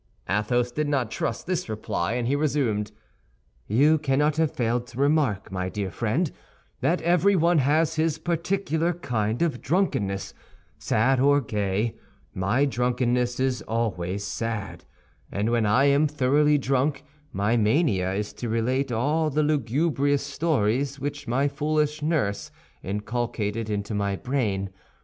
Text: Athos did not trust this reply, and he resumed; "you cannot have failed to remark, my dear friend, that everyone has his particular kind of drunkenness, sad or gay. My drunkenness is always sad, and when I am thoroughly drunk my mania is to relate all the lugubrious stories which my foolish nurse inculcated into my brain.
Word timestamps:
Athos 0.27 0.71
did 0.71 0.89
not 0.89 1.11
trust 1.11 1.45
this 1.45 1.69
reply, 1.69 2.13
and 2.13 2.27
he 2.27 2.35
resumed; 2.35 2.91
"you 3.67 3.99
cannot 3.99 4.37
have 4.37 4.49
failed 4.51 4.87
to 4.87 4.99
remark, 4.99 5.51
my 5.51 5.69
dear 5.69 5.91
friend, 5.91 6.31
that 6.79 7.03
everyone 7.03 7.59
has 7.59 7.97
his 7.97 8.17
particular 8.17 8.93
kind 8.93 9.43
of 9.43 9.61
drunkenness, 9.61 10.33
sad 10.79 11.19
or 11.19 11.39
gay. 11.39 11.93
My 12.33 12.65
drunkenness 12.65 13.39
is 13.39 13.61
always 13.67 14.23
sad, 14.23 14.85
and 15.31 15.51
when 15.51 15.67
I 15.67 15.83
am 15.85 16.07
thoroughly 16.07 16.57
drunk 16.57 17.03
my 17.31 17.55
mania 17.55 18.11
is 18.15 18.33
to 18.33 18.49
relate 18.49 18.91
all 18.91 19.29
the 19.29 19.43
lugubrious 19.43 20.23
stories 20.23 20.99
which 20.99 21.27
my 21.27 21.47
foolish 21.47 22.01
nurse 22.01 22.49
inculcated 22.81 23.69
into 23.69 23.93
my 23.93 24.15
brain. 24.15 24.71